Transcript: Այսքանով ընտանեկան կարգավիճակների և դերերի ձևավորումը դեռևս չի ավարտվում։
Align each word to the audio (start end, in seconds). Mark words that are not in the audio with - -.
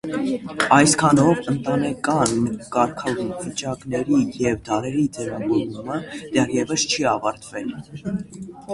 Այսքանով 0.77 1.49
ընտանեկան 1.51 2.33
կարգավիճակների 2.77 4.25
և 4.47 4.59
դերերի 4.71 5.07
ձևավորումը 5.21 6.03
դեռևս 6.35 6.91
չի 6.93 7.11
ավարտվում։ 7.17 8.15